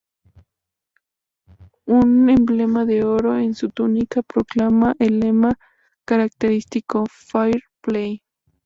[1.85, 5.59] Un emblema de oro en su túnica proclama el lema
[6.05, 8.23] característico, ""Fair Play"".